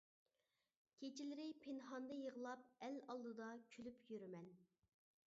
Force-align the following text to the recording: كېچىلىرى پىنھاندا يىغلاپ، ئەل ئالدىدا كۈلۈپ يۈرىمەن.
كېچىلىرى 1.01 1.43
پىنھاندا 1.65 2.17
يىغلاپ، 2.21 2.63
ئەل 2.87 2.97
ئالدىدا 3.15 3.49
كۈلۈپ 3.75 4.01
يۈرىمەن. 4.13 4.49